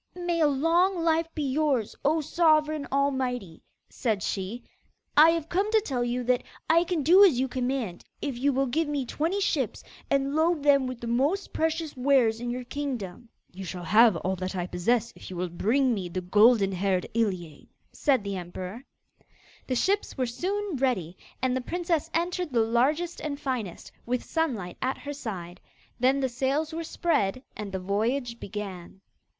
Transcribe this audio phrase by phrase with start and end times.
[0.15, 4.63] 'May a long life be yours, O Sovereign all mighty!' said she.
[5.15, 8.51] 'I have come to tell you that I can do as you command if you
[8.51, 12.63] will give me twenty ships, and load them with the most precious wares in your
[12.63, 16.71] kingdom.' 'You shall have all that I possess if you will bring me the golden
[16.71, 18.83] haired Iliane,' said the emperor.
[19.67, 24.77] The ships were soon ready, and the princess entered the largest and finest, with Sunlight
[24.81, 25.61] at her side.
[25.99, 28.99] Then the sails were spread and the voyage began.